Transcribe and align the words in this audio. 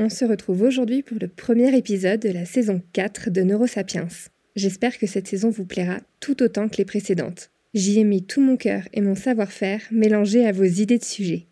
on 0.00 0.08
se 0.08 0.24
retrouve 0.24 0.62
aujourd'hui 0.62 1.02
pour 1.02 1.18
le 1.20 1.28
premier 1.28 1.76
épisode 1.76 2.20
de 2.20 2.30
la 2.30 2.46
saison 2.46 2.80
4 2.94 3.28
de 3.28 3.42
Neurosapiens. 3.42 4.08
J'espère 4.56 4.98
que 4.98 5.06
cette 5.06 5.28
saison 5.28 5.50
vous 5.50 5.66
plaira 5.66 5.98
tout 6.20 6.42
autant 6.42 6.70
que 6.70 6.78
les 6.78 6.86
précédentes. 6.86 7.50
J'y 7.74 8.00
ai 8.00 8.04
mis 8.04 8.24
tout 8.24 8.40
mon 8.40 8.56
cœur 8.56 8.84
et 8.94 9.02
mon 9.02 9.14
savoir-faire 9.14 9.82
mélangé 9.90 10.46
à 10.46 10.52
vos 10.52 10.64
idées 10.64 10.96
de 10.96 11.04
sujet. 11.04 11.48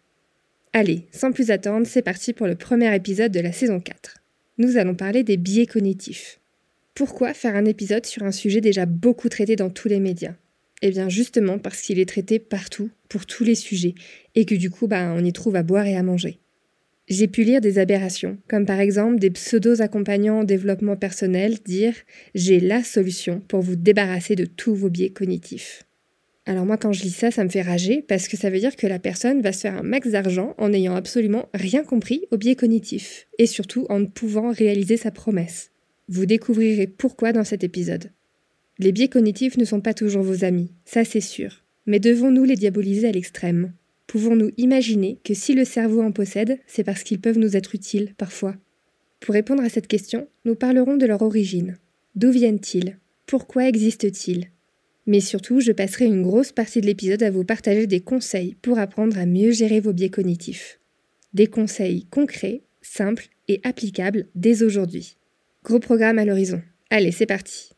Allez, 0.72 1.08
sans 1.12 1.30
plus 1.30 1.50
attendre, 1.50 1.86
c'est 1.86 2.00
parti 2.00 2.32
pour 2.32 2.46
le 2.46 2.54
premier 2.54 2.92
épisode 2.96 3.32
de 3.32 3.40
la 3.40 3.52
saison 3.52 3.80
4. 3.80 4.16
Nous 4.56 4.78
allons 4.78 4.94
parler 4.94 5.24
des 5.24 5.36
biais 5.36 5.66
cognitifs. 5.66 6.40
Pourquoi 6.94 7.34
faire 7.34 7.54
un 7.54 7.66
épisode 7.66 8.06
sur 8.06 8.22
un 8.22 8.32
sujet 8.32 8.62
déjà 8.62 8.86
beaucoup 8.86 9.28
traité 9.28 9.56
dans 9.56 9.68
tous 9.68 9.88
les 9.88 10.00
médias? 10.00 10.34
Eh 10.80 10.90
bien 10.90 11.10
justement 11.10 11.58
parce 11.58 11.82
qu'il 11.82 11.98
est 11.98 12.08
traité 12.08 12.38
partout, 12.38 12.88
pour 13.10 13.26
tous 13.26 13.44
les 13.44 13.54
sujets, 13.54 13.94
et 14.34 14.46
que 14.46 14.54
du 14.54 14.70
coup, 14.70 14.86
bah, 14.86 15.12
on 15.14 15.22
y 15.22 15.34
trouve 15.34 15.56
à 15.56 15.62
boire 15.62 15.86
et 15.86 15.96
à 15.96 16.02
manger. 16.02 16.40
J'ai 17.09 17.27
pu 17.27 17.42
lire 17.42 17.62
des 17.62 17.78
aberrations, 17.78 18.37
comme 18.48 18.67
par 18.67 18.81
exemple 18.81 19.19
des 19.19 19.31
pseudos 19.31 19.81
accompagnants 19.81 20.41
en 20.41 20.45
développement 20.45 20.97
personnel 20.97 21.56
dire 21.64 21.95
J'ai 22.34 22.61
la 22.61 22.84
solution 22.84 23.41
pour 23.48 23.62
vous 23.62 23.77
débarrasser 23.77 24.37
de 24.37 24.45
tous 24.45 24.75
vos 24.75 24.91
biais 24.91 25.09
cognitifs. 25.09 25.84
Alors 26.45 26.67
moi 26.67 26.77
quand 26.77 26.92
je 26.92 27.03
lis 27.03 27.14
ça, 27.14 27.31
ça 27.31 27.45
me 27.45 27.48
fait 27.48 27.62
rager 27.62 28.03
parce 28.06 28.29
que 28.29 28.36
ça 28.36 28.51
veut 28.51 28.59
dire 28.59 28.77
que 28.77 28.86
la 28.86 28.98
personne 28.98 29.41
va 29.41 29.53
se 29.53 29.61
faire 29.61 29.79
un 29.79 29.83
max 29.83 30.11
d'argent 30.11 30.55
en 30.59 30.69
n'ayant 30.69 30.95
absolument 30.97 31.48
rien 31.55 31.83
compris 31.83 32.27
aux 32.31 32.36
biais 32.36 32.56
cognitifs 32.56 33.27
et 33.39 33.47
surtout 33.47 33.86
en 33.89 34.01
ne 34.01 34.06
pouvant 34.06 34.51
réaliser 34.51 34.98
sa 34.98 35.11
promesse. 35.11 35.70
Vous 36.09 36.27
découvrirez 36.27 36.86
pourquoi 36.86 37.33
dans 37.33 37.45
cet 37.45 37.64
épisode. 37.64 38.11
Les 38.79 38.92
biais 38.92 39.09
cognitifs 39.09 39.56
ne 39.56 39.64
sont 39.64 39.81
pas 39.81 39.95
toujours 39.95 40.23
vos 40.23 40.45
amis, 40.45 40.73
ça 40.84 41.05
c'est 41.05 41.20
sûr, 41.20 41.64
mais 41.86 42.01
devons-nous 42.01 42.45
les 42.45 42.56
diaboliser 42.56 43.09
à 43.09 43.12
l'extrême? 43.12 43.73
Pouvons-nous 44.09 44.51
imaginer 44.56 45.20
que 45.23 45.34
si 45.34 45.55
le 45.55 45.67
cerveau 45.67 46.01
en 46.01 46.12
possède, 46.12 46.59
c'est 46.67 46.83
parce 46.83 47.03
qu'ils 47.03 47.20
peuvent 47.20 47.39
nous 47.39 47.56
être 47.56 47.75
utiles 47.75 48.14
parfois? 48.17 48.56
Pour 49.20 49.34
répondre 49.34 49.62
à 49.62 49.69
cette 49.69 49.87
question, 49.87 50.28
nous 50.47 50.55
parlerons 50.55 50.97
de 50.97 51.05
leur 51.05 51.20
origine. 51.20 51.77
D'où 52.14 52.31
viennent-ils? 52.31 52.98
Pourquoi 53.27 53.69
existent-ils? 53.69 54.48
Mais 55.06 55.20
surtout, 55.20 55.61
je 55.61 55.73
passerai 55.73 56.06
une 56.06 56.23
grosse 56.23 56.53
partie 56.53 56.81
de 56.81 56.86
l'épisode 56.86 57.23
à 57.23 57.31
vous 57.31 57.45
partager 57.45 57.86
des 57.86 58.01
conseils 58.01 58.56
pour 58.62 58.79
apprendre 58.79 59.19
à 59.19 59.27
mieux 59.27 59.51
gérer 59.51 59.81
vos 59.81 59.92
biais 59.92 60.09
cognitifs. 60.09 60.81
Des 61.34 61.47
conseils 61.47 62.06
concrets, 62.06 62.62
simples 62.81 63.29
et 63.47 63.61
applicables 63.62 64.27
dès 64.34 64.62
aujourd'hui. 64.62 65.17
Gros 65.64 65.81
programme 65.81 66.19
à 66.19 66.25
l'horizon. 66.25 66.62
Allez, 66.89 67.12
c'est 67.12 67.27
parti 67.27 67.73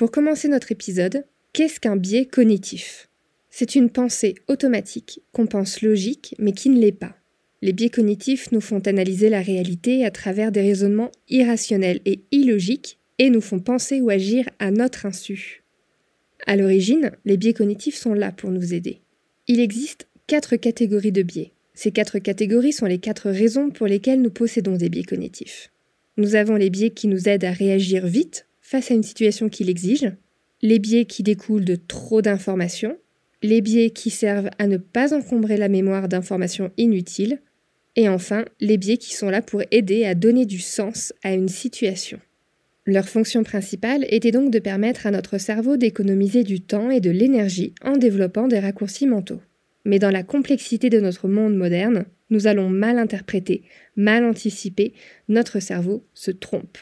Pour 0.00 0.10
commencer 0.10 0.48
notre 0.48 0.72
épisode, 0.72 1.26
qu'est-ce 1.52 1.78
qu'un 1.78 1.94
biais 1.94 2.24
cognitif? 2.24 3.10
C'est 3.50 3.74
une 3.74 3.90
pensée 3.90 4.34
automatique 4.48 5.20
qu'on 5.30 5.46
pense 5.46 5.82
logique 5.82 6.34
mais 6.38 6.52
qui 6.52 6.70
ne 6.70 6.80
l'est 6.80 6.90
pas. 6.90 7.18
Les 7.60 7.74
biais 7.74 7.90
cognitifs 7.90 8.50
nous 8.50 8.62
font 8.62 8.78
analyser 8.78 9.28
la 9.28 9.42
réalité 9.42 10.06
à 10.06 10.10
travers 10.10 10.52
des 10.52 10.62
raisonnements 10.62 11.12
irrationnels 11.28 12.00
et 12.06 12.20
illogiques 12.30 12.98
et 13.18 13.28
nous 13.28 13.42
font 13.42 13.58
penser 13.58 14.00
ou 14.00 14.08
agir 14.08 14.48
à 14.58 14.70
notre 14.70 15.04
insu. 15.04 15.64
À 16.46 16.56
l'origine, 16.56 17.10
les 17.26 17.36
biais 17.36 17.52
cognitifs 17.52 17.96
sont 17.96 18.14
là 18.14 18.32
pour 18.32 18.50
nous 18.50 18.72
aider. 18.72 19.02
Il 19.48 19.60
existe 19.60 20.08
quatre 20.26 20.56
catégories 20.56 21.12
de 21.12 21.22
biais. 21.22 21.52
Ces 21.74 21.92
quatre 21.92 22.18
catégories 22.20 22.72
sont 22.72 22.86
les 22.86 23.00
quatre 23.00 23.28
raisons 23.28 23.68
pour 23.68 23.86
lesquelles 23.86 24.22
nous 24.22 24.30
possédons 24.30 24.76
des 24.76 24.88
biais 24.88 25.04
cognitifs. 25.04 25.70
Nous 26.16 26.36
avons 26.36 26.56
les 26.56 26.70
biais 26.70 26.88
qui 26.88 27.06
nous 27.06 27.28
aident 27.28 27.44
à 27.44 27.52
réagir 27.52 28.06
vite 28.06 28.46
face 28.70 28.92
à 28.92 28.94
une 28.94 29.02
situation 29.02 29.48
qui 29.48 29.64
l'exige, 29.64 30.12
les 30.62 30.78
biais 30.78 31.04
qui 31.04 31.24
découlent 31.24 31.64
de 31.64 31.74
trop 31.74 32.22
d'informations, 32.22 32.96
les 33.42 33.62
biais 33.62 33.90
qui 33.90 34.10
servent 34.10 34.50
à 34.60 34.68
ne 34.68 34.76
pas 34.76 35.12
encombrer 35.12 35.56
la 35.56 35.68
mémoire 35.68 36.06
d'informations 36.08 36.70
inutiles, 36.76 37.40
et 37.96 38.08
enfin 38.08 38.44
les 38.60 38.78
biais 38.78 38.96
qui 38.96 39.12
sont 39.12 39.28
là 39.28 39.42
pour 39.42 39.62
aider 39.72 40.04
à 40.04 40.14
donner 40.14 40.46
du 40.46 40.60
sens 40.60 41.12
à 41.24 41.32
une 41.32 41.48
situation. 41.48 42.20
Leur 42.86 43.08
fonction 43.08 43.42
principale 43.42 44.06
était 44.08 44.30
donc 44.30 44.52
de 44.52 44.60
permettre 44.60 45.04
à 45.04 45.10
notre 45.10 45.38
cerveau 45.38 45.76
d'économiser 45.76 46.44
du 46.44 46.60
temps 46.60 46.90
et 46.90 47.00
de 47.00 47.10
l'énergie 47.10 47.74
en 47.84 47.96
développant 47.96 48.46
des 48.46 48.60
raccourcis 48.60 49.08
mentaux. 49.08 49.40
Mais 49.84 49.98
dans 49.98 50.12
la 50.12 50.22
complexité 50.22 50.90
de 50.90 51.00
notre 51.00 51.26
monde 51.26 51.56
moderne, 51.56 52.04
nous 52.30 52.46
allons 52.46 52.70
mal 52.70 53.00
interpréter, 53.00 53.64
mal 53.96 54.24
anticiper, 54.24 54.92
notre 55.28 55.58
cerveau 55.58 56.04
se 56.14 56.30
trompe. 56.30 56.78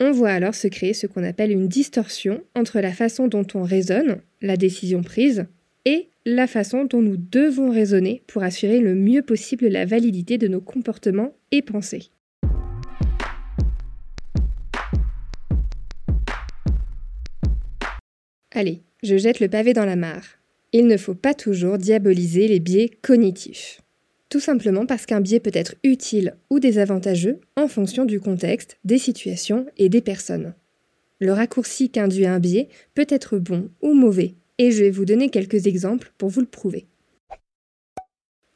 On 0.00 0.10
voit 0.10 0.30
alors 0.30 0.56
se 0.56 0.66
créer 0.66 0.92
ce 0.92 1.06
qu'on 1.06 1.22
appelle 1.22 1.52
une 1.52 1.68
distorsion 1.68 2.42
entre 2.56 2.80
la 2.80 2.92
façon 2.92 3.28
dont 3.28 3.46
on 3.54 3.62
raisonne, 3.62 4.20
la 4.42 4.56
décision 4.56 5.02
prise, 5.02 5.46
et 5.84 6.08
la 6.26 6.48
façon 6.48 6.84
dont 6.84 7.00
nous 7.00 7.16
devons 7.16 7.70
raisonner 7.70 8.22
pour 8.26 8.42
assurer 8.42 8.80
le 8.80 8.96
mieux 8.96 9.22
possible 9.22 9.68
la 9.68 9.84
validité 9.84 10.36
de 10.36 10.48
nos 10.48 10.60
comportements 10.60 11.36
et 11.52 11.62
pensées. 11.62 12.10
Allez, 18.50 18.82
je 19.04 19.16
jette 19.16 19.38
le 19.38 19.48
pavé 19.48 19.74
dans 19.74 19.84
la 19.84 19.96
mare. 19.96 20.24
Il 20.72 20.86
ne 20.88 20.96
faut 20.96 21.14
pas 21.14 21.34
toujours 21.34 21.78
diaboliser 21.78 22.48
les 22.48 22.60
biais 22.60 22.90
cognitifs 23.00 23.83
tout 24.34 24.40
simplement 24.40 24.84
parce 24.84 25.06
qu'un 25.06 25.20
biais 25.20 25.38
peut 25.38 25.52
être 25.54 25.76
utile 25.84 26.34
ou 26.50 26.58
désavantageux 26.58 27.38
en 27.54 27.68
fonction 27.68 28.04
du 28.04 28.18
contexte, 28.18 28.78
des 28.84 28.98
situations 28.98 29.66
et 29.76 29.88
des 29.88 30.00
personnes. 30.00 30.54
Le 31.20 31.32
raccourci 31.32 31.88
qu'induit 31.88 32.26
un 32.26 32.40
biais 32.40 32.66
peut 32.96 33.06
être 33.08 33.38
bon 33.38 33.70
ou 33.80 33.94
mauvais, 33.94 34.34
et 34.58 34.72
je 34.72 34.82
vais 34.82 34.90
vous 34.90 35.04
donner 35.04 35.30
quelques 35.30 35.68
exemples 35.68 36.12
pour 36.18 36.30
vous 36.30 36.40
le 36.40 36.48
prouver. 36.48 36.88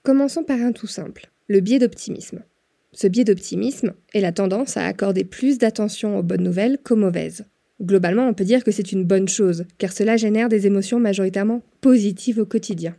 Commençons 0.03 0.43
par 0.43 0.61
un 0.61 0.73
tout 0.73 0.89
simple, 0.89 1.31
le 1.47 1.61
biais 1.61 1.79
d'optimisme. 1.79 2.43
Ce 2.91 3.07
biais 3.07 3.23
d'optimisme 3.23 3.95
est 4.15 4.21
la 4.21 4.33
tendance 4.33 4.77
à 4.77 4.85
accorder 4.85 5.23
plus 5.23 5.59
d'attention 5.59 6.19
aux 6.19 6.25
bonnes 6.25 6.43
nouvelles 6.43 6.79
qu'aux 6.83 6.97
mauvaises. 6.97 7.45
Globalement, 7.81 8.27
on 8.27 8.35
peut 8.35 8.43
dire 8.43 8.65
que 8.65 8.73
c'est 8.73 8.91
une 8.91 9.05
bonne 9.05 9.29
chose, 9.29 9.65
car 9.79 9.93
cela 9.93 10.17
génère 10.17 10.49
des 10.49 10.67
émotions 10.67 10.99
majoritairement 10.99 11.63
positives 11.81 12.41
au 12.41 12.47
quotidien. 12.47 12.97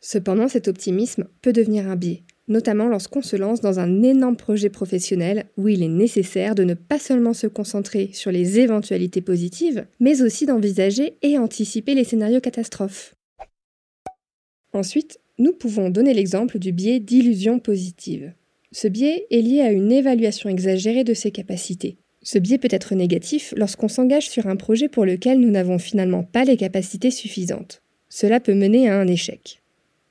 Cependant, 0.00 0.48
cet 0.48 0.68
optimisme 0.68 1.26
peut 1.42 1.52
devenir 1.52 1.88
un 1.88 1.96
biais, 1.96 2.22
notamment 2.46 2.88
lorsqu'on 2.88 3.22
se 3.22 3.36
lance 3.36 3.60
dans 3.60 3.80
un 3.80 4.02
énorme 4.02 4.36
projet 4.36 4.68
professionnel 4.68 5.46
où 5.56 5.68
il 5.68 5.82
est 5.82 5.88
nécessaire 5.88 6.54
de 6.54 6.64
ne 6.64 6.74
pas 6.74 6.98
seulement 6.98 7.34
se 7.34 7.46
concentrer 7.46 8.10
sur 8.12 8.30
les 8.30 8.60
éventualités 8.60 9.20
positives, 9.20 9.86
mais 10.00 10.22
aussi 10.22 10.46
d'envisager 10.46 11.18
et 11.22 11.38
anticiper 11.38 11.94
les 11.94 12.04
scénarios 12.04 12.40
catastrophes. 12.40 13.14
Ensuite, 14.72 15.18
nous 15.38 15.52
pouvons 15.52 15.90
donner 15.90 16.14
l'exemple 16.14 16.58
du 16.58 16.72
biais 16.72 17.00
d'illusion 17.00 17.58
positive. 17.58 18.32
Ce 18.70 18.86
biais 18.86 19.26
est 19.30 19.40
lié 19.40 19.60
à 19.62 19.72
une 19.72 19.90
évaluation 19.90 20.50
exagérée 20.50 21.04
de 21.04 21.14
ses 21.14 21.30
capacités. 21.30 21.96
Ce 22.22 22.38
biais 22.38 22.58
peut 22.58 22.68
être 22.70 22.94
négatif 22.94 23.54
lorsqu'on 23.56 23.88
s'engage 23.88 24.28
sur 24.28 24.46
un 24.46 24.56
projet 24.56 24.88
pour 24.88 25.06
lequel 25.06 25.40
nous 25.40 25.50
n'avons 25.50 25.78
finalement 25.78 26.22
pas 26.22 26.44
les 26.44 26.56
capacités 26.56 27.10
suffisantes. 27.10 27.82
Cela 28.08 28.40
peut 28.40 28.54
mener 28.54 28.88
à 28.88 28.98
un 28.98 29.06
échec. 29.06 29.57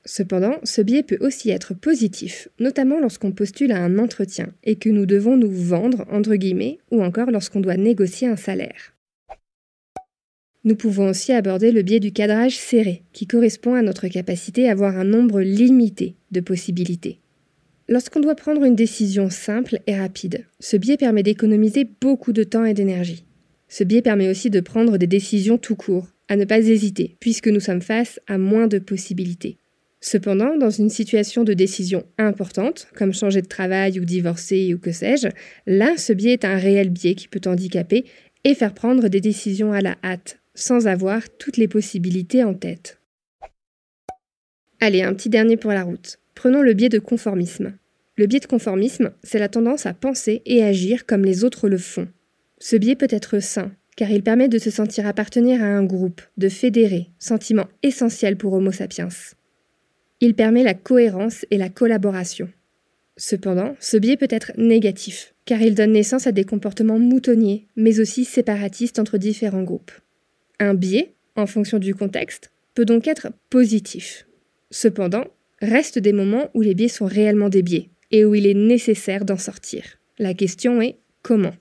Cependant, 0.08 0.54
ce 0.64 0.80
biais 0.80 1.02
peut 1.02 1.18
aussi 1.20 1.50
être 1.50 1.74
positif, 1.74 2.48
notamment 2.58 2.98
lorsqu'on 2.98 3.30
postule 3.30 3.72
à 3.72 3.84
un 3.84 3.98
entretien 3.98 4.54
et 4.64 4.76
que 4.76 4.88
nous 4.88 5.04
devons 5.04 5.36
nous 5.36 5.50
vendre, 5.50 6.06
entre 6.10 6.34
guillemets, 6.36 6.78
ou 6.90 7.02
encore 7.02 7.30
lorsqu'on 7.30 7.60
doit 7.60 7.76
négocier 7.76 8.26
un 8.26 8.36
salaire. 8.36 8.94
Nous 10.64 10.76
pouvons 10.76 11.10
aussi 11.10 11.32
aborder 11.32 11.72
le 11.72 11.82
biais 11.82 12.00
du 12.00 12.10
cadrage 12.10 12.56
serré, 12.56 13.02
qui 13.12 13.26
correspond 13.26 13.74
à 13.74 13.82
notre 13.82 14.08
capacité 14.08 14.66
à 14.66 14.72
avoir 14.72 14.96
un 14.96 15.04
nombre 15.04 15.42
limité 15.42 16.16
de 16.30 16.40
possibilités. 16.40 17.20
Lorsqu'on 17.86 18.20
doit 18.20 18.34
prendre 18.34 18.64
une 18.64 18.76
décision 18.76 19.28
simple 19.28 19.78
et 19.86 19.94
rapide, 19.94 20.46
ce 20.58 20.78
biais 20.78 20.96
permet 20.96 21.22
d'économiser 21.22 21.86
beaucoup 22.00 22.32
de 22.32 22.44
temps 22.44 22.64
et 22.64 22.72
d'énergie. 22.72 23.26
Ce 23.68 23.84
biais 23.84 24.00
permet 24.00 24.30
aussi 24.30 24.48
de 24.48 24.60
prendre 24.60 24.96
des 24.96 25.06
décisions 25.06 25.58
tout 25.58 25.76
court, 25.76 26.08
à 26.28 26.36
ne 26.36 26.46
pas 26.46 26.60
hésiter, 26.60 27.18
puisque 27.20 27.48
nous 27.48 27.60
sommes 27.60 27.82
face 27.82 28.20
à 28.26 28.38
moins 28.38 28.68
de 28.68 28.78
possibilités. 28.78 29.58
Cependant, 30.00 30.56
dans 30.56 30.70
une 30.70 30.90
situation 30.90 31.42
de 31.42 31.54
décision 31.54 32.04
importante, 32.18 32.86
comme 32.94 33.12
changer 33.12 33.42
de 33.42 33.48
travail 33.48 33.98
ou 33.98 34.04
divorcer 34.04 34.72
ou 34.72 34.78
que 34.78 34.92
sais-je, 34.92 35.28
là, 35.66 35.96
ce 35.96 36.12
biais 36.12 36.34
est 36.34 36.44
un 36.44 36.56
réel 36.56 36.90
biais 36.90 37.16
qui 37.16 37.26
peut 37.26 37.40
handicaper 37.46 38.04
et 38.44 38.54
faire 38.54 38.74
prendre 38.74 39.08
des 39.08 39.20
décisions 39.20 39.72
à 39.72 39.80
la 39.80 39.96
hâte, 40.04 40.38
sans 40.54 40.86
avoir 40.86 41.28
toutes 41.38 41.56
les 41.56 41.66
possibilités 41.66 42.44
en 42.44 42.54
tête. 42.54 43.00
Allez, 44.80 45.02
un 45.02 45.14
petit 45.14 45.28
dernier 45.28 45.56
pour 45.56 45.72
la 45.72 45.82
route. 45.82 46.20
Prenons 46.36 46.62
le 46.62 46.74
biais 46.74 46.88
de 46.88 47.00
conformisme. 47.00 47.76
Le 48.16 48.26
biais 48.26 48.38
de 48.38 48.46
conformisme, 48.46 49.10
c'est 49.24 49.40
la 49.40 49.48
tendance 49.48 49.86
à 49.86 49.94
penser 49.94 50.42
et 50.46 50.62
agir 50.62 51.06
comme 51.06 51.24
les 51.24 51.42
autres 51.42 51.68
le 51.68 51.78
font. 51.78 52.06
Ce 52.58 52.76
biais 52.76 52.94
peut 52.94 53.08
être 53.10 53.40
sain, 53.40 53.72
car 53.96 54.10
il 54.10 54.22
permet 54.22 54.48
de 54.48 54.58
se 54.58 54.70
sentir 54.70 55.06
appartenir 55.08 55.62
à 55.62 55.66
un 55.66 55.82
groupe, 55.84 56.20
de 56.36 56.48
fédérer, 56.48 57.08
sentiment 57.18 57.66
essentiel 57.82 58.36
pour 58.36 58.52
Homo 58.52 58.70
sapiens. 58.70 59.08
Il 60.20 60.34
permet 60.34 60.64
la 60.64 60.74
cohérence 60.74 61.46
et 61.50 61.58
la 61.58 61.68
collaboration. 61.68 62.48
Cependant, 63.16 63.74
ce 63.80 63.96
biais 63.96 64.16
peut 64.16 64.28
être 64.30 64.52
négatif, 64.56 65.34
car 65.44 65.60
il 65.60 65.74
donne 65.74 65.92
naissance 65.92 66.26
à 66.26 66.32
des 66.32 66.44
comportements 66.44 66.98
moutonniers, 66.98 67.66
mais 67.76 68.00
aussi 68.00 68.24
séparatistes 68.24 68.98
entre 68.98 69.18
différents 69.18 69.62
groupes. 69.62 69.92
Un 70.60 70.74
biais, 70.74 71.14
en 71.36 71.46
fonction 71.46 71.78
du 71.78 71.94
contexte, 71.94 72.50
peut 72.74 72.84
donc 72.84 73.06
être 73.06 73.28
positif. 73.50 74.26
Cependant, 74.70 75.24
restent 75.60 75.98
des 75.98 76.12
moments 76.12 76.48
où 76.54 76.62
les 76.62 76.74
biais 76.74 76.88
sont 76.88 77.06
réellement 77.06 77.48
des 77.48 77.62
biais, 77.62 77.90
et 78.10 78.24
où 78.24 78.34
il 78.34 78.46
est 78.46 78.54
nécessaire 78.54 79.24
d'en 79.24 79.38
sortir. 79.38 79.82
La 80.18 80.34
question 80.34 80.80
est 80.80 80.98
comment? 81.22 81.54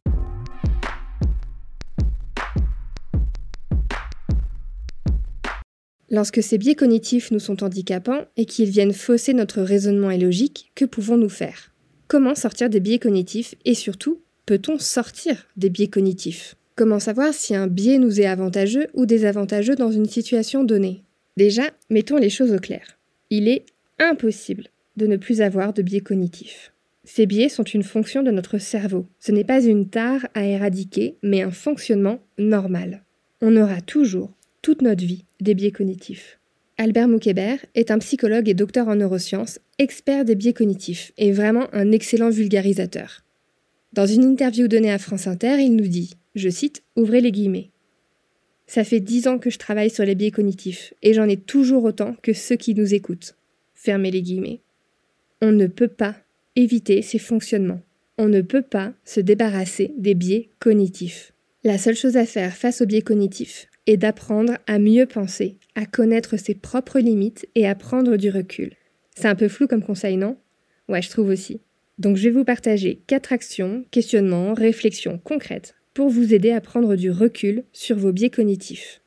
Lorsque 6.09 6.41
ces 6.41 6.57
biais 6.57 6.75
cognitifs 6.75 7.31
nous 7.31 7.39
sont 7.39 7.63
handicapants 7.63 8.25
et 8.37 8.45
qu'ils 8.45 8.69
viennent 8.69 8.93
fausser 8.93 9.33
notre 9.33 9.61
raisonnement 9.61 10.09
et 10.09 10.17
logique, 10.17 10.71
que 10.73 10.85
pouvons-nous 10.85 11.29
faire? 11.29 11.73
Comment 12.07 12.35
sortir 12.35 12.69
des 12.69 12.79
biais 12.79 12.99
cognitifs 12.99 13.55
et 13.65 13.73
surtout, 13.73 14.21
peut-on 14.45 14.79
sortir 14.79 15.47
des 15.57 15.69
biais 15.69 15.87
cognitifs? 15.87 16.55
Comment 16.77 16.99
savoir 16.99 17.33
si 17.33 17.55
un 17.55 17.67
biais 17.67 17.97
nous 17.97 18.21
est 18.21 18.25
avantageux 18.25 18.87
ou 18.93 19.05
désavantageux 19.05 19.75
dans 19.75 19.91
une 19.91 20.05
situation 20.05 20.63
donnée? 20.63 21.03
Déjà, 21.35 21.63
mettons 21.89 22.17
les 22.17 22.29
choses 22.29 22.53
au 22.53 22.59
clair. 22.59 22.97
Il 23.29 23.49
est 23.49 23.65
impossible 23.99 24.69
de 24.95 25.07
ne 25.07 25.17
plus 25.17 25.41
avoir 25.41 25.73
de 25.73 25.81
biais 25.81 26.01
cognitifs. 26.01 26.71
Ces 27.03 27.25
biais 27.25 27.49
sont 27.49 27.63
une 27.63 27.83
fonction 27.83 28.23
de 28.23 28.31
notre 28.31 28.57
cerveau. 28.57 29.05
Ce 29.19 29.31
n'est 29.31 29.43
pas 29.43 29.61
une 29.61 29.89
tare 29.89 30.27
à 30.33 30.45
éradiquer, 30.45 31.17
mais 31.21 31.41
un 31.41 31.51
fonctionnement 31.51 32.19
normal. 32.37 33.03
On 33.41 33.57
aura 33.57 33.81
toujours, 33.81 34.31
toute 34.67 34.81
notre 34.81 35.05
vie, 35.05 35.23
des 35.39 35.53
biais 35.53 35.71
cognitifs. 35.71 36.41
Albert 36.77 37.07
Moukébert 37.07 37.65
est 37.73 37.89
un 37.89 37.99
psychologue 37.99 38.49
et 38.49 38.53
docteur 38.53 38.89
en 38.89 38.95
neurosciences, 38.95 39.59
expert 39.79 40.25
des 40.25 40.35
biais 40.35 40.51
cognitifs 40.51 41.13
et 41.17 41.31
vraiment 41.31 41.73
un 41.73 41.93
excellent 41.93 42.29
vulgarisateur. 42.29 43.23
Dans 43.93 44.05
une 44.05 44.25
interview 44.25 44.67
donnée 44.67 44.91
à 44.91 44.97
France 44.97 45.25
Inter, 45.25 45.61
il 45.61 45.77
nous 45.77 45.87
dit, 45.87 46.15
je 46.35 46.49
cite, 46.49 46.83
Ouvrez 46.97 47.21
les 47.21 47.31
guillemets. 47.31 47.69
Ça 48.65 48.83
fait 48.83 48.99
dix 48.99 49.29
ans 49.29 49.39
que 49.39 49.49
je 49.49 49.57
travaille 49.57 49.89
sur 49.89 50.03
les 50.03 50.15
biais 50.15 50.31
cognitifs 50.31 50.93
et 51.01 51.13
j'en 51.13 51.29
ai 51.29 51.37
toujours 51.37 51.85
autant 51.85 52.17
que 52.21 52.33
ceux 52.33 52.57
qui 52.57 52.75
nous 52.75 52.93
écoutent. 52.93 53.37
Fermez 53.73 54.11
les 54.11 54.21
guillemets. 54.21 54.59
On 55.41 55.53
ne 55.53 55.67
peut 55.67 55.87
pas 55.87 56.17
éviter 56.57 57.01
ces 57.03 57.19
fonctionnements. 57.19 57.83
On 58.17 58.27
ne 58.27 58.41
peut 58.41 58.63
pas 58.63 58.91
se 59.05 59.21
débarrasser 59.21 59.93
des 59.97 60.13
biais 60.13 60.49
cognitifs. 60.59 61.31
La 61.63 61.77
seule 61.77 61.95
chose 61.95 62.17
à 62.17 62.25
faire 62.25 62.57
face 62.57 62.81
aux 62.81 62.85
biais 62.85 63.01
cognitifs, 63.01 63.69
et 63.87 63.97
d'apprendre 63.97 64.57
à 64.67 64.77
mieux 64.77 65.05
penser, 65.05 65.57
à 65.75 65.85
connaître 65.85 66.37
ses 66.37 66.53
propres 66.53 66.99
limites 66.99 67.47
et 67.55 67.65
à 67.65 67.73
prendre 67.73 68.17
du 68.17 68.29
recul. 68.29 68.73
C'est 69.15 69.27
un 69.27 69.35
peu 69.35 69.47
flou 69.47 69.67
comme 69.67 69.83
conseil, 69.83 70.17
non? 70.17 70.37
Ouais, 70.89 71.01
je 71.01 71.09
trouve 71.09 71.29
aussi. 71.29 71.61
Donc 71.97 72.17
je 72.17 72.23
vais 72.23 72.29
vous 72.29 72.43
partager 72.43 73.01
quatre 73.07 73.33
actions, 73.33 73.83
questionnements, 73.89 74.53
réflexions 74.53 75.19
concrètes 75.23 75.73
pour 75.93 76.09
vous 76.09 76.33
aider 76.33 76.51
à 76.51 76.61
prendre 76.61 76.95
du 76.95 77.09
recul 77.09 77.63
sur 77.73 77.97
vos 77.97 78.11
biais 78.11 78.29
cognitifs. 78.29 79.01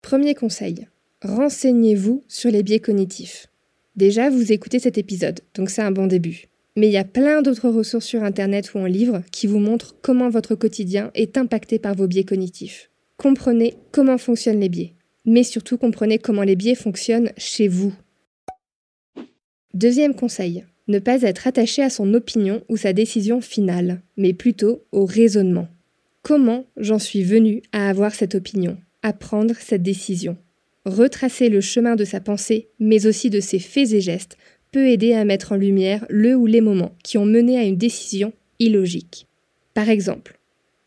Premier 0.00 0.34
conseil, 0.34 0.88
renseignez-vous 1.22 2.24
sur 2.28 2.50
les 2.50 2.62
biais 2.62 2.80
cognitifs. 2.80 3.48
Déjà, 3.96 4.30
vous 4.30 4.52
écoutez 4.52 4.78
cet 4.78 4.96
épisode, 4.96 5.40
donc 5.54 5.68
c'est 5.68 5.82
un 5.82 5.90
bon 5.90 6.06
début. 6.06 6.46
Mais 6.76 6.86
il 6.86 6.92
y 6.92 6.96
a 6.96 7.04
plein 7.04 7.42
d'autres 7.42 7.68
ressources 7.68 8.06
sur 8.06 8.22
Internet 8.22 8.72
ou 8.72 8.78
en 8.78 8.86
livre 8.86 9.22
qui 9.30 9.46
vous 9.46 9.58
montrent 9.58 9.96
comment 10.00 10.30
votre 10.30 10.54
quotidien 10.54 11.10
est 11.14 11.36
impacté 11.36 11.78
par 11.78 11.94
vos 11.94 12.06
biais 12.06 12.24
cognitifs. 12.24 12.89
Comprenez 13.20 13.74
comment 13.92 14.16
fonctionnent 14.16 14.60
les 14.60 14.70
biais, 14.70 14.94
mais 15.26 15.42
surtout 15.42 15.76
comprenez 15.76 16.16
comment 16.16 16.42
les 16.42 16.56
biais 16.56 16.74
fonctionnent 16.74 17.32
chez 17.36 17.68
vous. 17.68 17.92
Deuxième 19.74 20.14
conseil, 20.14 20.64
ne 20.88 20.98
pas 20.98 21.20
être 21.20 21.46
attaché 21.46 21.82
à 21.82 21.90
son 21.90 22.14
opinion 22.14 22.64
ou 22.70 22.78
sa 22.78 22.94
décision 22.94 23.42
finale, 23.42 24.00
mais 24.16 24.32
plutôt 24.32 24.86
au 24.90 25.04
raisonnement. 25.04 25.68
Comment 26.22 26.64
j'en 26.78 26.98
suis 26.98 27.22
venu 27.22 27.60
à 27.72 27.90
avoir 27.90 28.14
cette 28.14 28.34
opinion, 28.34 28.78
à 29.02 29.12
prendre 29.12 29.54
cette 29.54 29.82
décision? 29.82 30.38
Retracer 30.86 31.50
le 31.50 31.60
chemin 31.60 31.96
de 31.96 32.06
sa 32.06 32.20
pensée, 32.20 32.68
mais 32.78 33.04
aussi 33.04 33.28
de 33.28 33.40
ses 33.40 33.58
faits 33.58 33.92
et 33.92 34.00
gestes, 34.00 34.38
peut 34.72 34.88
aider 34.88 35.12
à 35.12 35.26
mettre 35.26 35.52
en 35.52 35.56
lumière 35.56 36.06
le 36.08 36.34
ou 36.34 36.46
les 36.46 36.62
moments 36.62 36.96
qui 37.04 37.18
ont 37.18 37.26
mené 37.26 37.58
à 37.58 37.64
une 37.64 37.76
décision 37.76 38.32
illogique. 38.58 39.26
Par 39.74 39.90
exemple, 39.90 40.39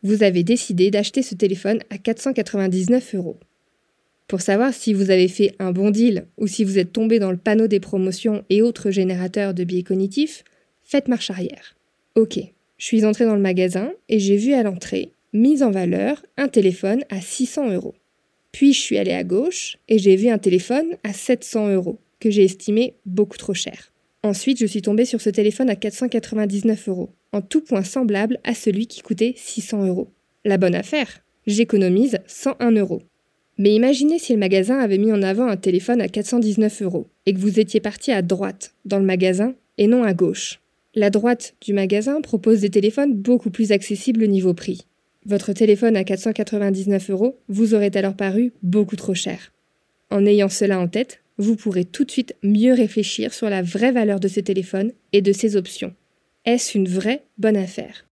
vous 0.04 0.22
avez 0.22 0.44
décidé 0.44 0.90
d'acheter 0.90 1.22
ce 1.22 1.34
téléphone 1.34 1.80
à 1.88 1.96
499 1.96 3.14
euros. 3.14 3.38
Pour 4.28 4.42
savoir 4.42 4.72
si 4.72 4.92
vous 4.92 5.10
avez 5.10 5.28
fait 5.28 5.54
un 5.58 5.72
bon 5.72 5.90
deal 5.90 6.26
ou 6.36 6.46
si 6.46 6.62
vous 6.62 6.78
êtes 6.78 6.92
tombé 6.92 7.18
dans 7.18 7.30
le 7.30 7.38
panneau 7.38 7.66
des 7.66 7.80
promotions 7.80 8.44
et 8.50 8.62
autres 8.62 8.90
générateurs 8.90 9.54
de 9.54 9.64
biais 9.64 9.82
cognitifs, 9.82 10.44
faites 10.82 11.08
marche 11.08 11.30
arrière. 11.30 11.74
Ok, 12.14 12.38
je 12.76 12.84
suis 12.84 13.04
entré 13.04 13.24
dans 13.24 13.34
le 13.34 13.40
magasin 13.40 13.92
et 14.10 14.18
j'ai 14.18 14.36
vu 14.36 14.52
à 14.52 14.62
l'entrée, 14.62 15.10
mise 15.32 15.62
en 15.62 15.70
valeur, 15.70 16.24
un 16.36 16.48
téléphone 16.48 17.02
à 17.08 17.20
600 17.20 17.72
euros. 17.72 17.94
Puis 18.52 18.72
je 18.72 18.80
suis 18.80 18.98
allé 18.98 19.12
à 19.12 19.24
gauche 19.24 19.78
et 19.88 19.98
j'ai 19.98 20.16
vu 20.16 20.28
un 20.28 20.38
téléphone 20.38 20.96
à 21.02 21.12
700 21.12 21.72
euros, 21.72 21.98
que 22.20 22.30
j'ai 22.30 22.44
estimé 22.44 22.94
beaucoup 23.06 23.38
trop 23.38 23.54
cher. 23.54 23.90
Ensuite, 24.22 24.58
je 24.58 24.66
suis 24.66 24.80
tombé 24.80 25.04
sur 25.04 25.20
ce 25.20 25.28
téléphone 25.28 25.68
à 25.68 25.76
499 25.76 26.88
euros 26.88 27.10
en 27.34 27.42
tout 27.42 27.60
point 27.60 27.82
semblable 27.82 28.38
à 28.44 28.54
celui 28.54 28.86
qui 28.86 29.02
coûtait 29.02 29.34
600 29.36 29.86
euros. 29.86 30.08
La 30.44 30.56
bonne 30.56 30.76
affaire, 30.76 31.24
j'économise 31.46 32.18
101 32.28 32.70
euros. 32.70 33.02
Mais 33.58 33.74
imaginez 33.74 34.20
si 34.20 34.32
le 34.32 34.38
magasin 34.38 34.78
avait 34.78 34.98
mis 34.98 35.12
en 35.12 35.22
avant 35.22 35.48
un 35.48 35.56
téléphone 35.56 36.00
à 36.00 36.08
419 36.08 36.82
euros 36.82 37.08
et 37.26 37.34
que 37.34 37.38
vous 37.38 37.58
étiez 37.58 37.80
parti 37.80 38.12
à 38.12 38.22
droite 38.22 38.74
dans 38.84 38.98
le 38.98 39.04
magasin 39.04 39.54
et 39.78 39.88
non 39.88 40.04
à 40.04 40.14
gauche. 40.14 40.60
La 40.94 41.10
droite 41.10 41.54
du 41.60 41.72
magasin 41.72 42.20
propose 42.20 42.60
des 42.60 42.70
téléphones 42.70 43.14
beaucoup 43.14 43.50
plus 43.50 43.72
accessibles 43.72 44.22
au 44.22 44.28
niveau 44.28 44.54
prix. 44.54 44.86
Votre 45.26 45.52
téléphone 45.52 45.96
à 45.96 46.04
499 46.04 47.10
euros 47.10 47.38
vous 47.48 47.74
aurait 47.74 47.96
alors 47.96 48.14
paru 48.14 48.52
beaucoup 48.62 48.96
trop 48.96 49.14
cher. 49.14 49.52
En 50.10 50.24
ayant 50.24 50.48
cela 50.48 50.78
en 50.78 50.86
tête, 50.86 51.20
vous 51.38 51.56
pourrez 51.56 51.84
tout 51.84 52.04
de 52.04 52.12
suite 52.12 52.36
mieux 52.44 52.74
réfléchir 52.74 53.34
sur 53.34 53.50
la 53.50 53.62
vraie 53.62 53.90
valeur 53.90 54.20
de 54.20 54.28
ce 54.28 54.38
téléphone 54.38 54.92
et 55.12 55.20
de 55.20 55.32
ses 55.32 55.56
options. 55.56 55.94
Est-ce 56.44 56.76
une 56.76 56.88
vraie 56.88 57.24
bonne 57.38 57.56
affaire? 57.56 58.06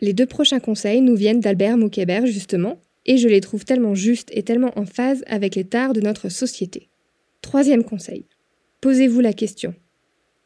Les 0.00 0.12
deux 0.12 0.26
prochains 0.26 0.58
conseils 0.58 1.00
nous 1.00 1.14
viennent 1.14 1.38
d'Albert 1.38 1.76
Moukébert 1.76 2.26
justement, 2.26 2.80
et 3.06 3.16
je 3.16 3.28
les 3.28 3.40
trouve 3.40 3.64
tellement 3.64 3.94
justes 3.94 4.30
et 4.32 4.42
tellement 4.42 4.76
en 4.76 4.84
phase 4.84 5.22
avec 5.28 5.54
les 5.54 5.64
tares 5.64 5.92
de 5.92 6.00
notre 6.00 6.28
société. 6.28 6.88
Troisième 7.42 7.84
conseil. 7.84 8.26
Posez-vous 8.80 9.20
la 9.20 9.32
question. 9.32 9.74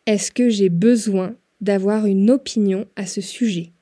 Est-ce 0.07 0.31
que 0.31 0.51
j'ai 0.51 0.69
besoin 0.69 1.35
d'avoir 1.63 2.05
une 2.05 2.31
opinion 2.31 2.87
à 2.95 3.07
ce 3.07 3.23
sujet? 3.23 3.73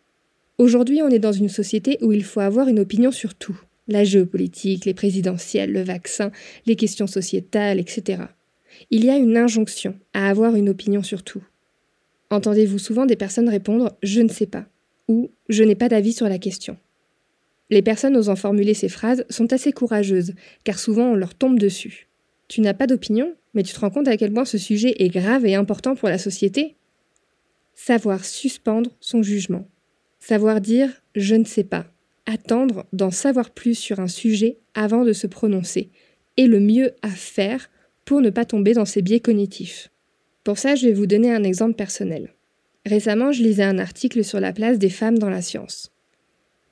Aujourd'hui, 0.58 1.02
on 1.02 1.08
est 1.08 1.18
dans 1.18 1.32
une 1.32 1.48
société 1.48 1.98
où 2.00 2.12
il 2.12 2.22
faut 2.22 2.40
avoir 2.40 2.68
une 2.68 2.78
opinion 2.78 3.10
sur 3.10 3.34
tout. 3.34 3.60
La 3.88 4.04
géopolitique, 4.04 4.84
les 4.84 4.94
présidentielles, 4.94 5.72
le 5.72 5.82
vaccin, 5.82 6.30
les 6.66 6.76
questions 6.76 7.08
sociétales, 7.08 7.80
etc. 7.80 8.22
Il 8.90 9.04
y 9.04 9.10
a 9.10 9.16
une 9.16 9.36
injonction 9.36 9.98
à 10.14 10.28
avoir 10.28 10.54
une 10.54 10.68
opinion 10.68 11.02
sur 11.02 11.24
tout. 11.24 11.42
Entendez-vous 12.32 12.78
souvent 12.78 13.04
des 13.04 13.14
personnes 13.14 13.50
répondre⁇ 13.50 13.88
Je 14.02 14.22
ne 14.22 14.30
sais 14.30 14.46
pas⁇ 14.46 14.60
ou⁇ 15.06 15.24
Je 15.50 15.64
n'ai 15.64 15.74
pas 15.74 15.90
d'avis 15.90 16.14
sur 16.14 16.30
la 16.30 16.38
question⁇ 16.38 16.72
Les 17.68 17.82
personnes 17.82 18.16
osant 18.16 18.36
formuler 18.36 18.72
ces 18.72 18.88
phrases 18.88 19.26
sont 19.28 19.52
assez 19.52 19.70
courageuses, 19.70 20.32
car 20.64 20.78
souvent 20.78 21.10
on 21.10 21.14
leur 21.14 21.34
tombe 21.34 21.58
dessus. 21.58 22.08
Tu 22.48 22.62
n'as 22.62 22.72
pas 22.72 22.86
d'opinion, 22.86 23.34
mais 23.52 23.62
tu 23.62 23.74
te 23.74 23.80
rends 23.80 23.90
compte 23.90 24.08
à 24.08 24.16
quel 24.16 24.32
point 24.32 24.46
ce 24.46 24.56
sujet 24.56 24.94
est 24.98 25.10
grave 25.10 25.44
et 25.44 25.54
important 25.54 25.94
pour 25.94 26.08
la 26.08 26.16
société 26.16 26.76
Savoir 27.74 28.24
suspendre 28.24 28.90
son 28.98 29.22
jugement. 29.22 29.68
Savoir 30.18 30.62
dire⁇ 30.62 30.88
Je 31.14 31.34
ne 31.34 31.44
sais 31.44 31.64
pas⁇ 31.64 31.80
Attendre 32.24 32.86
d'en 32.94 33.10
savoir 33.10 33.50
plus 33.50 33.74
sur 33.74 34.00
un 34.00 34.08
sujet 34.08 34.56
avant 34.72 35.04
de 35.04 35.12
se 35.12 35.26
prononcer, 35.26 35.90
est 36.38 36.46
le 36.46 36.60
mieux 36.60 36.92
à 37.02 37.10
faire 37.10 37.68
pour 38.06 38.22
ne 38.22 38.30
pas 38.30 38.46
tomber 38.46 38.72
dans 38.72 38.86
ces 38.86 39.02
biais 39.02 39.20
cognitifs. 39.20 39.91
Pour 40.44 40.58
ça, 40.58 40.74
je 40.74 40.86
vais 40.86 40.92
vous 40.92 41.06
donner 41.06 41.32
un 41.32 41.44
exemple 41.44 41.74
personnel. 41.74 42.34
Récemment, 42.84 43.30
je 43.30 43.42
lisais 43.42 43.62
un 43.62 43.78
article 43.78 44.24
sur 44.24 44.40
la 44.40 44.52
place 44.52 44.78
des 44.78 44.90
femmes 44.90 45.18
dans 45.18 45.30
la 45.30 45.42
science. 45.42 45.92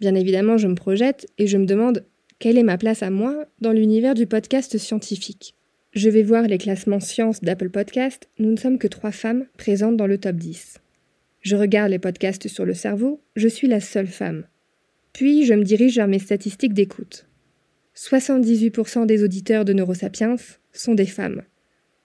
Bien 0.01 0.15
évidemment, 0.15 0.59
je 0.59 0.67
me 0.67 0.75
projette 0.75 1.27
et 1.39 1.47
je 1.47 1.57
me 1.57 1.67
demande 1.67 2.05
quelle 2.41 2.59
est 2.59 2.65
ma 2.65 2.79
place 2.79 3.03
à 3.03 3.11
moi 3.11 3.45
dans 3.61 3.73
l'univers 3.73 4.15
du 4.15 4.27
podcast 4.27 4.77
scientifique. 4.79 5.55
Je 5.93 6.09
vais 6.09 6.23
voir 6.23 6.45
les 6.45 6.59
classements 6.59 7.01
sciences 7.01 7.43
d'Apple 7.43 7.71
Podcast, 7.71 8.29
nous 8.39 8.51
ne 8.51 8.57
sommes 8.57 8.79
que 8.79 8.89
trois 8.89 9.13
femmes 9.13 9.47
présentes 9.57 9.97
dans 9.97 10.07
le 10.07 10.19
top 10.19 10.37
10. 10.37 10.79
Je 11.43 11.57
regarde 11.57 11.91
les 11.91 11.99
podcasts 11.99 12.49
sur 12.49 12.65
le 12.65 12.75
cerveau, 12.75 13.21
je 13.37 13.49
suis 13.49 13.69
la 13.69 13.81
seule 13.81 14.07
femme. 14.07 14.47
Puis 15.13 15.45
je 15.45 15.55
me 15.55 15.65
dirige 15.65 15.97
vers 15.97 16.09
mes 16.09 16.19
statistiques 16.19 16.75
d'écoute. 16.75 17.27
78% 17.97 19.07
des 19.07 19.23
auditeurs 19.23 19.65
de 19.65 19.73
Neurosapiens 19.73 20.37
sont 20.73 20.95
des 20.95 21.07
femmes. 21.07 21.43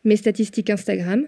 Mes 0.03 0.17
statistiques 0.17 0.69
Instagram, 0.69 1.27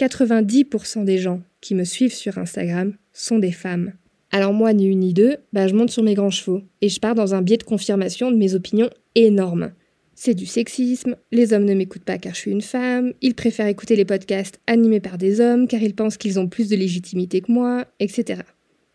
90% 0.00 1.04
des 1.04 1.18
gens 1.18 1.42
qui 1.60 1.74
me 1.74 1.84
suivent 1.84 2.14
sur 2.14 2.38
Instagram 2.38 2.94
sont 3.12 3.38
des 3.38 3.52
femmes. 3.52 3.92
Alors 4.30 4.54
moi, 4.54 4.72
ni 4.72 4.86
une 4.86 5.00
ni 5.00 5.12
deux, 5.12 5.36
bah, 5.52 5.66
je 5.66 5.74
monte 5.74 5.90
sur 5.90 6.02
mes 6.02 6.14
grands 6.14 6.30
chevaux 6.30 6.62
et 6.80 6.88
je 6.88 7.00
pars 7.00 7.14
dans 7.14 7.34
un 7.34 7.42
biais 7.42 7.58
de 7.58 7.64
confirmation 7.64 8.30
de 8.30 8.36
mes 8.36 8.54
opinions 8.54 8.88
énormes. 9.14 9.72
C'est 10.14 10.34
du 10.34 10.46
sexisme, 10.46 11.16
les 11.32 11.52
hommes 11.52 11.64
ne 11.64 11.74
m'écoutent 11.74 12.04
pas 12.04 12.18
car 12.18 12.34
je 12.34 12.40
suis 12.40 12.50
une 12.50 12.62
femme, 12.62 13.12
ils 13.20 13.34
préfèrent 13.34 13.66
écouter 13.66 13.96
les 13.96 14.04
podcasts 14.04 14.60
animés 14.66 15.00
par 15.00 15.18
des 15.18 15.40
hommes 15.40 15.68
car 15.68 15.82
ils 15.82 15.94
pensent 15.94 16.16
qu'ils 16.16 16.38
ont 16.38 16.48
plus 16.48 16.68
de 16.68 16.76
légitimité 16.76 17.40
que 17.40 17.52
moi, 17.52 17.86
etc. 17.98 18.42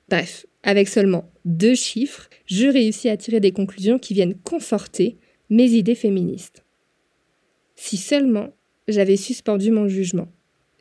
Bref, 0.09 0.45
avec 0.63 0.87
seulement 0.87 1.31
deux 1.43 1.75
chiffres, 1.75 2.29
je 2.45 2.67
réussis 2.67 3.09
à 3.09 3.17
tirer 3.17 3.39
des 3.39 3.51
conclusions 3.51 3.99
qui 3.99 4.13
viennent 4.13 4.35
conforter 4.35 5.17
mes 5.49 5.69
idées 5.69 5.95
féministes. 5.95 6.63
Si 7.75 7.97
seulement 7.97 8.55
j'avais 8.87 9.17
suspendu 9.17 9.71
mon 9.71 9.87
jugement. 9.87 10.27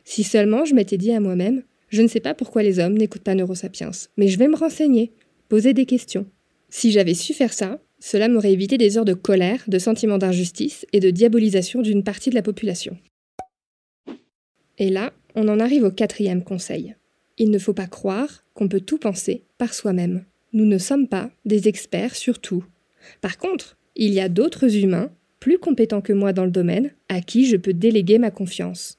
Si 0.05 0.23
seulement 0.23 0.63
je 0.63 0.73
m'étais 0.73 0.97
dit 0.97 1.11
à 1.11 1.19
moi-même, 1.19 1.63
je 1.89 2.01
ne 2.01 2.07
sais 2.07 2.19
pas 2.19 2.33
pourquoi 2.33 2.63
les 2.63 2.79
hommes 2.79 2.97
n'écoutent 2.97 3.23
pas 3.23 3.35
Neurosapiens, 3.35 3.91
mais 4.17 4.27
je 4.27 4.39
vais 4.39 4.47
me 4.47 4.55
renseigner, 4.55 5.11
poser 5.49 5.73
des 5.73 5.85
questions. 5.85 6.25
Si 6.69 6.91
j'avais 6.91 7.13
su 7.13 7.33
faire 7.33 7.53
ça, 7.53 7.79
cela 7.99 8.27
m'aurait 8.27 8.53
évité 8.53 8.77
des 8.77 8.97
heures 8.97 9.05
de 9.05 9.13
colère, 9.13 9.63
de 9.67 9.79
sentiments 9.79 10.17
d'injustice 10.17 10.85
et 10.93 10.99
de 10.99 11.09
diabolisation 11.09 11.81
d'une 11.81 12.03
partie 12.03 12.29
de 12.29 12.35
la 12.35 12.41
population. 12.41 12.97
Et 14.77 14.89
là, 14.89 15.13
on 15.35 15.47
en 15.47 15.59
arrive 15.59 15.83
au 15.83 15.91
quatrième 15.91 16.43
conseil. 16.43 16.95
Il 17.37 17.49
ne 17.49 17.59
faut 17.59 17.73
pas 17.73 17.87
croire 17.87 18.45
qu'on 18.53 18.67
peut 18.67 18.81
tout 18.81 18.97
penser 18.97 19.43
par 19.57 19.73
soi-même. 19.73 20.25
Nous 20.53 20.65
ne 20.65 20.77
sommes 20.77 21.07
pas 21.07 21.31
des 21.45 21.67
experts 21.67 22.15
sur 22.15 22.39
tout. 22.39 22.63
Par 23.21 23.37
contre, 23.37 23.77
il 23.95 24.13
y 24.13 24.19
a 24.19 24.29
d'autres 24.29 24.75
humains, 24.77 25.09
plus 25.39 25.57
compétents 25.57 26.01
que 26.01 26.13
moi 26.13 26.33
dans 26.33 26.45
le 26.45 26.51
domaine, 26.51 26.91
à 27.09 27.21
qui 27.21 27.45
je 27.45 27.57
peux 27.57 27.73
déléguer 27.73 28.19
ma 28.19 28.31
confiance. 28.31 28.97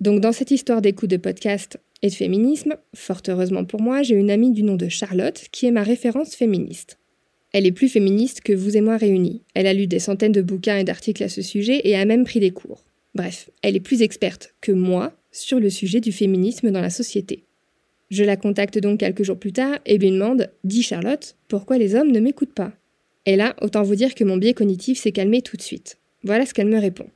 Donc 0.00 0.20
dans 0.20 0.32
cette 0.32 0.50
histoire 0.50 0.82
d'écoute 0.82 1.10
de 1.10 1.16
podcast 1.16 1.78
et 2.02 2.08
de 2.08 2.14
féminisme, 2.14 2.76
fort 2.94 3.22
heureusement 3.28 3.64
pour 3.64 3.80
moi, 3.80 4.02
j'ai 4.02 4.14
une 4.14 4.30
amie 4.30 4.50
du 4.50 4.62
nom 4.62 4.76
de 4.76 4.88
Charlotte 4.88 5.46
qui 5.52 5.66
est 5.66 5.70
ma 5.70 5.82
référence 5.82 6.34
féministe. 6.34 6.98
Elle 7.52 7.66
est 7.66 7.72
plus 7.72 7.88
féministe 7.88 8.42
que 8.42 8.52
vous 8.52 8.76
et 8.76 8.82
moi 8.82 8.98
réunis. 8.98 9.42
Elle 9.54 9.66
a 9.66 9.72
lu 9.72 9.86
des 9.86 9.98
centaines 9.98 10.32
de 10.32 10.42
bouquins 10.42 10.76
et 10.76 10.84
d'articles 10.84 11.22
à 11.22 11.30
ce 11.30 11.40
sujet 11.40 11.80
et 11.84 11.96
a 11.96 12.04
même 12.04 12.24
pris 12.24 12.40
des 12.40 12.50
cours. 12.50 12.84
Bref, 13.14 13.48
elle 13.62 13.76
est 13.76 13.80
plus 13.80 14.02
experte 14.02 14.54
que 14.60 14.72
moi 14.72 15.14
sur 15.32 15.58
le 15.58 15.70
sujet 15.70 16.00
du 16.00 16.12
féminisme 16.12 16.70
dans 16.70 16.82
la 16.82 16.90
société. 16.90 17.44
Je 18.10 18.24
la 18.24 18.36
contacte 18.36 18.78
donc 18.78 19.00
quelques 19.00 19.22
jours 19.22 19.38
plus 19.38 19.52
tard 19.52 19.78
et 19.86 19.96
lui 19.96 20.10
demande 20.10 20.50
Dis 20.64 20.82
Charlotte, 20.82 21.36
pourquoi 21.48 21.78
les 21.78 21.94
hommes 21.94 22.12
ne 22.12 22.20
m'écoutent 22.20 22.52
pas? 22.52 22.72
Et 23.24 23.36
là, 23.36 23.56
autant 23.62 23.82
vous 23.82 23.96
dire 23.96 24.14
que 24.14 24.24
mon 24.24 24.36
biais 24.36 24.54
cognitif 24.54 24.98
s'est 24.98 25.12
calmé 25.12 25.42
tout 25.42 25.56
de 25.56 25.62
suite. 25.62 25.98
Voilà 26.22 26.44
ce 26.44 26.54
qu'elle 26.54 26.68
me 26.68 26.78
répond. 26.78 27.08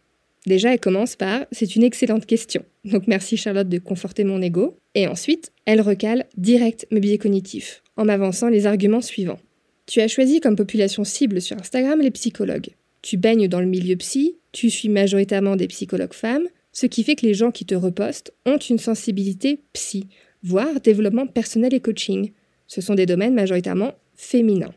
Déjà, 0.46 0.72
elle 0.72 0.80
commence 0.80 1.16
par 1.16 1.44
C'est 1.52 1.76
une 1.76 1.82
excellente 1.82 2.26
question. 2.26 2.64
Donc 2.84 3.06
merci 3.06 3.36
Charlotte 3.36 3.68
de 3.68 3.78
conforter 3.78 4.24
mon 4.24 4.40
ego. 4.40 4.76
Et 4.94 5.06
ensuite, 5.06 5.52
elle 5.66 5.80
recale 5.80 6.26
direct 6.36 6.86
mes 6.90 7.00
biais 7.00 7.18
cognitifs, 7.18 7.82
en 7.96 8.04
m'avançant 8.04 8.48
les 8.48 8.66
arguments 8.66 9.02
suivants. 9.02 9.38
Tu 9.86 10.00
as 10.00 10.08
choisi 10.08 10.40
comme 10.40 10.56
population 10.56 11.04
cible 11.04 11.40
sur 11.40 11.58
Instagram 11.58 12.00
les 12.00 12.10
psychologues. 12.10 12.70
Tu 13.02 13.16
baignes 13.16 13.48
dans 13.48 13.60
le 13.60 13.66
milieu 13.66 13.96
psy, 13.96 14.36
tu 14.52 14.70
suis 14.70 14.88
majoritairement 14.88 15.56
des 15.56 15.68
psychologues 15.68 16.12
femmes, 16.12 16.46
ce 16.72 16.86
qui 16.86 17.02
fait 17.02 17.16
que 17.16 17.26
les 17.26 17.34
gens 17.34 17.50
qui 17.50 17.64
te 17.64 17.74
repostent 17.74 18.32
ont 18.46 18.58
une 18.58 18.78
sensibilité 18.78 19.60
psy, 19.72 20.06
voire 20.42 20.80
développement 20.80 21.26
personnel 21.26 21.74
et 21.74 21.80
coaching. 21.80 22.32
Ce 22.66 22.80
sont 22.80 22.94
des 22.94 23.06
domaines 23.06 23.34
majoritairement 23.34 23.92
féminins. 24.14 24.72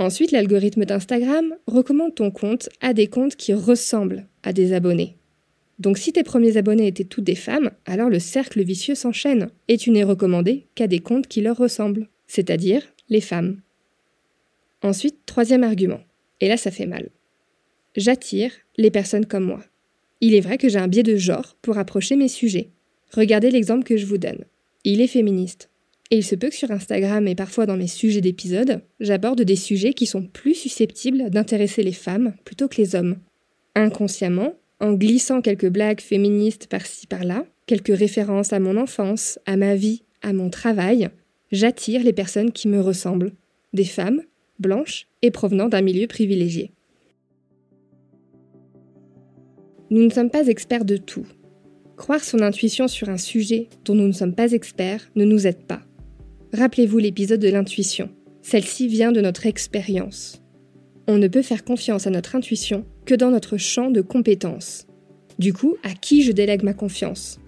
Ensuite, 0.00 0.32
l'algorithme 0.32 0.86
d'Instagram 0.86 1.56
recommande 1.66 2.14
ton 2.14 2.30
compte 2.30 2.70
à 2.80 2.94
des 2.94 3.06
comptes 3.06 3.36
qui 3.36 3.52
ressemblent 3.52 4.26
à 4.42 4.54
des 4.54 4.72
abonnés. 4.72 5.18
Donc 5.78 5.98
si 5.98 6.10
tes 6.14 6.22
premiers 6.22 6.56
abonnés 6.56 6.86
étaient 6.86 7.04
toutes 7.04 7.24
des 7.24 7.34
femmes, 7.34 7.70
alors 7.84 8.08
le 8.08 8.18
cercle 8.18 8.62
vicieux 8.64 8.94
s'enchaîne 8.94 9.50
et 9.68 9.76
tu 9.76 9.90
n'es 9.90 10.02
recommandé 10.02 10.68
qu'à 10.74 10.86
des 10.86 11.00
comptes 11.00 11.26
qui 11.26 11.42
leur 11.42 11.58
ressemblent, 11.58 12.08
c'est-à-dire 12.26 12.82
les 13.10 13.20
femmes. 13.20 13.60
Ensuite, 14.80 15.18
troisième 15.26 15.64
argument, 15.64 16.00
et 16.40 16.48
là 16.48 16.56
ça 16.56 16.70
fait 16.70 16.86
mal. 16.86 17.10
J'attire 17.94 18.52
les 18.78 18.90
personnes 18.90 19.26
comme 19.26 19.44
moi. 19.44 19.62
Il 20.22 20.34
est 20.34 20.40
vrai 20.40 20.56
que 20.56 20.70
j'ai 20.70 20.78
un 20.78 20.88
biais 20.88 21.02
de 21.02 21.16
genre 21.16 21.58
pour 21.60 21.76
approcher 21.76 22.16
mes 22.16 22.28
sujets. 22.28 22.70
Regardez 23.12 23.50
l'exemple 23.50 23.84
que 23.84 23.98
je 23.98 24.06
vous 24.06 24.18
donne. 24.18 24.46
Il 24.84 25.02
est 25.02 25.06
féministe. 25.06 25.69
Et 26.10 26.18
il 26.18 26.24
se 26.24 26.34
peut 26.34 26.48
que 26.48 26.56
sur 26.56 26.72
Instagram 26.72 27.28
et 27.28 27.36
parfois 27.36 27.66
dans 27.66 27.76
mes 27.76 27.86
sujets 27.86 28.20
d'épisodes, 28.20 28.82
j'aborde 28.98 29.42
des 29.42 29.56
sujets 29.56 29.92
qui 29.92 30.06
sont 30.06 30.22
plus 30.22 30.54
susceptibles 30.54 31.30
d'intéresser 31.30 31.82
les 31.82 31.92
femmes 31.92 32.34
plutôt 32.44 32.66
que 32.66 32.78
les 32.78 32.96
hommes. 32.96 33.16
Inconsciemment, 33.76 34.54
en 34.80 34.94
glissant 34.94 35.40
quelques 35.40 35.68
blagues 35.68 36.00
féministes 36.00 36.66
par-ci 36.66 37.06
par-là, 37.06 37.44
quelques 37.66 37.96
références 37.96 38.52
à 38.52 38.58
mon 38.58 38.76
enfance, 38.76 39.38
à 39.46 39.56
ma 39.56 39.76
vie, 39.76 40.02
à 40.22 40.32
mon 40.32 40.50
travail, 40.50 41.10
j'attire 41.52 42.02
les 42.02 42.12
personnes 42.12 42.50
qui 42.50 42.66
me 42.66 42.80
ressemblent, 42.80 43.32
des 43.72 43.84
femmes, 43.84 44.22
blanches 44.58 45.06
et 45.22 45.30
provenant 45.30 45.68
d'un 45.68 45.82
milieu 45.82 46.08
privilégié. 46.08 46.72
Nous 49.90 50.02
ne 50.02 50.10
sommes 50.10 50.30
pas 50.30 50.46
experts 50.48 50.84
de 50.84 50.96
tout. 50.96 51.26
Croire 51.96 52.24
son 52.24 52.40
intuition 52.40 52.88
sur 52.88 53.08
un 53.08 53.18
sujet 53.18 53.68
dont 53.84 53.94
nous 53.94 54.06
ne 54.06 54.12
sommes 54.12 54.34
pas 54.34 54.52
experts 54.52 55.10
ne 55.14 55.24
nous 55.24 55.46
aide 55.46 55.64
pas. 55.64 55.82
Rappelez-vous 56.52 56.98
l'épisode 56.98 57.38
de 57.38 57.48
l'intuition. 57.48 58.10
Celle-ci 58.42 58.88
vient 58.88 59.12
de 59.12 59.20
notre 59.20 59.46
expérience. 59.46 60.42
On 61.06 61.16
ne 61.16 61.28
peut 61.28 61.42
faire 61.42 61.64
confiance 61.64 62.08
à 62.08 62.10
notre 62.10 62.34
intuition 62.34 62.84
que 63.06 63.14
dans 63.14 63.30
notre 63.30 63.56
champ 63.56 63.88
de 63.88 64.00
compétences. 64.00 64.88
Du 65.38 65.52
coup, 65.52 65.76
à 65.84 65.90
qui 65.90 66.22
je 66.24 66.32
délègue 66.32 66.64
ma 66.64 66.74
confiance? 66.74 67.38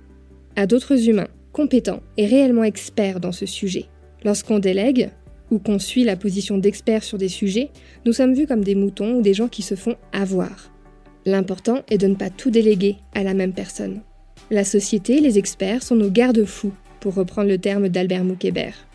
À 0.55 0.69
d'autres 0.69 1.09
humains, 1.09 1.27
compétents 1.53 2.01
et 2.17 2.27
réellement 2.27 2.63
experts 2.63 3.19
dans 3.19 3.33
ce 3.33 3.45
sujet. 3.45 3.87
Lorsqu'on 4.25 4.61
délègue, 4.61 5.11
ou 5.51 5.59
qu'on 5.59 5.81
suit 5.81 6.05
la 6.05 6.17
position 6.17 6.57
d'expert 6.57 7.03
sur 7.03 7.19
des 7.19 7.29
sujets, 7.29 7.71
nous 8.07 8.13
sommes 8.13 8.35
vus 8.35 8.47
comme 8.47 8.63
des 8.63 8.77
moutons 8.77 9.17
ou 9.17 9.23
des 9.23 9.35
gens 9.35 9.49
qui 9.49 9.63
se 9.63 9.75
font 9.75 9.97
avoir. 10.13 10.73
L'important 11.27 11.83
est 11.91 11.99
de 11.99 12.07
ne 12.07 12.15
pas 12.15 12.31
tout 12.31 12.51
déléguer 12.51 12.97
à 13.15 13.25
la 13.25 13.35
même 13.35 13.53
personne. 13.53 14.01
La 14.53 14.65
société, 14.65 15.21
les 15.21 15.39
experts 15.39 15.83
sont 15.83 15.97
nos 15.97 16.11
garde-fous, 16.11 16.73
pour 17.01 17.15
reprendre 17.15 17.49
le 17.49 17.59
terme 17.59 17.89
d'Albert 17.89 18.25
Moukébert. 18.25 18.87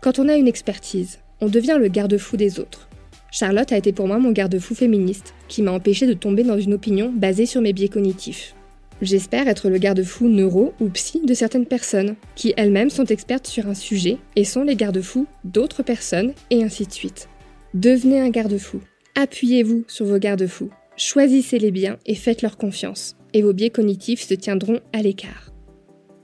Quand 0.00 0.18
on 0.18 0.28
a 0.28 0.36
une 0.36 0.48
expertise, 0.48 1.18
on 1.42 1.48
devient 1.48 1.76
le 1.78 1.88
garde-fou 1.88 2.38
des 2.38 2.58
autres. 2.58 2.88
Charlotte 3.30 3.70
a 3.70 3.76
été 3.76 3.92
pour 3.92 4.06
moi 4.06 4.18
mon 4.18 4.32
garde-fou 4.32 4.74
féministe, 4.74 5.34
qui 5.46 5.60
m'a 5.60 5.72
empêché 5.72 6.06
de 6.06 6.14
tomber 6.14 6.42
dans 6.42 6.58
une 6.58 6.72
opinion 6.72 7.12
basée 7.14 7.44
sur 7.44 7.60
mes 7.60 7.74
biais 7.74 7.88
cognitifs. 7.88 8.54
J'espère 9.02 9.46
être 9.46 9.68
le 9.68 9.76
garde-fou 9.76 10.28
neuro 10.28 10.72
ou 10.80 10.88
psy 10.88 11.20
de 11.22 11.34
certaines 11.34 11.66
personnes, 11.66 12.16
qui 12.34 12.54
elles-mêmes 12.56 12.88
sont 12.88 13.04
expertes 13.04 13.46
sur 13.46 13.68
un 13.68 13.74
sujet 13.74 14.16
et 14.36 14.44
sont 14.44 14.62
les 14.62 14.74
garde-fous 14.74 15.26
d'autres 15.44 15.82
personnes, 15.82 16.32
et 16.48 16.64
ainsi 16.64 16.86
de 16.86 16.92
suite. 16.92 17.28
Devenez 17.74 18.20
un 18.20 18.30
garde-fou. 18.30 18.80
Appuyez-vous 19.16 19.84
sur 19.86 20.06
vos 20.06 20.18
garde-fous. 20.18 20.70
Choisissez 20.96 21.58
les 21.58 21.70
biens 21.70 21.98
et 22.06 22.14
faites 22.14 22.40
leur 22.40 22.56
confiance, 22.56 23.16
et 23.34 23.42
vos 23.42 23.52
biais 23.52 23.70
cognitifs 23.70 24.26
se 24.26 24.34
tiendront 24.34 24.80
à 24.94 25.02
l'écart. 25.02 25.49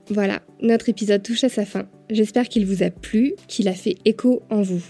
Voilà, 0.09 0.41
notre 0.61 0.89
épisode 0.89 1.21
touche 1.21 1.43
à 1.43 1.49
sa 1.49 1.65
fin. 1.65 1.87
J'espère 2.09 2.47
qu'il 2.47 2.65
vous 2.65 2.81
a 2.81 2.89
plu, 2.89 3.33
qu'il 3.47 3.67
a 3.67 3.73
fait 3.73 3.95
écho 4.05 4.41
en 4.49 4.61
vous. 4.61 4.83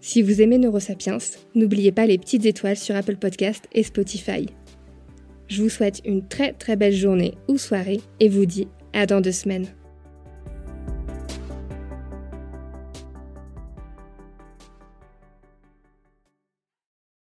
Si 0.00 0.20
vous 0.20 0.42
aimez 0.42 0.58
Neurosapiens, 0.58 1.18
n'oubliez 1.54 1.92
pas 1.92 2.06
les 2.06 2.18
petites 2.18 2.44
étoiles 2.44 2.76
sur 2.76 2.96
Apple 2.96 3.16
Podcast 3.16 3.64
et 3.72 3.82
Spotify. 3.82 4.46
Je 5.46 5.62
vous 5.62 5.68
souhaite 5.68 6.00
une 6.04 6.26
très 6.26 6.52
très 6.52 6.76
belle 6.76 6.94
journée 6.94 7.34
ou 7.48 7.56
soirée 7.56 8.00
et 8.18 8.28
vous 8.28 8.46
dis 8.46 8.68
à 8.92 9.06
dans 9.06 9.20
deux 9.20 9.32
semaines. 9.32 9.68